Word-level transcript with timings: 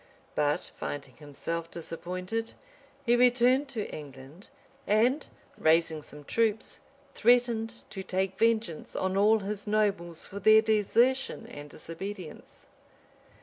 []But 0.33 0.71
finding 0.77 1.15
himself 1.17 1.69
disappointed, 1.69 2.53
he 3.05 3.15
returned 3.15 3.69
to 3.69 3.87
England; 3.93 4.49
and 4.87 5.27
raising 5.59 6.01
some 6.01 6.23
troops, 6.23 6.79
threatened 7.13 7.85
to 7.91 8.01
take 8.01 8.35
vengeance 8.39 8.95
on 8.95 9.15
all 9.15 9.37
his 9.41 9.67
nobles 9.67 10.25
for 10.25 10.39
their 10.39 10.63
desertion 10.63 11.45
and 11.45 11.69
disobedience. 11.69 12.65